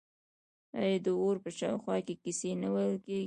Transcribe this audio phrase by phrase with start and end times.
[0.79, 3.19] آیا د اور په شاوخوا کې کیسې نه ویل کیږي؟